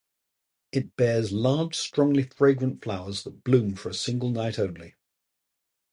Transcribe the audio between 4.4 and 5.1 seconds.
only.